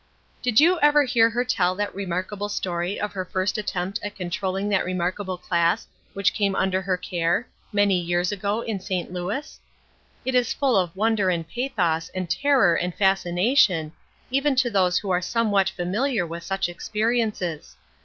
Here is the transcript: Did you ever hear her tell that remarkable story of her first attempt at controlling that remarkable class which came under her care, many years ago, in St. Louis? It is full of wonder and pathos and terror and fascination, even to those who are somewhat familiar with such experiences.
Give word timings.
Did 0.41 0.59
you 0.59 0.79
ever 0.79 1.03
hear 1.03 1.29
her 1.29 1.45
tell 1.45 1.75
that 1.75 1.93
remarkable 1.93 2.49
story 2.49 2.99
of 2.99 3.13
her 3.13 3.23
first 3.23 3.59
attempt 3.59 3.99
at 4.01 4.15
controlling 4.15 4.67
that 4.69 4.83
remarkable 4.83 5.37
class 5.37 5.85
which 6.15 6.33
came 6.33 6.55
under 6.55 6.81
her 6.81 6.97
care, 6.97 7.45
many 7.71 7.99
years 7.99 8.31
ago, 8.31 8.61
in 8.61 8.79
St. 8.79 9.13
Louis? 9.13 9.59
It 10.25 10.33
is 10.33 10.53
full 10.53 10.75
of 10.75 10.95
wonder 10.95 11.29
and 11.29 11.47
pathos 11.47 12.09
and 12.15 12.27
terror 12.31 12.73
and 12.73 12.95
fascination, 12.95 13.91
even 14.31 14.55
to 14.55 14.71
those 14.71 14.97
who 14.97 15.11
are 15.11 15.21
somewhat 15.21 15.69
familiar 15.69 16.25
with 16.25 16.41
such 16.41 16.67
experiences. 16.67 17.75